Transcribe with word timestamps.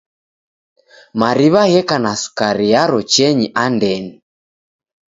Mariw'a 1.19 1.63
gheka 1.71 1.95
na 2.03 2.11
sukari 2.21 2.65
yaro 2.73 2.99
cheni 3.13 3.45
andenyi. 3.63 4.13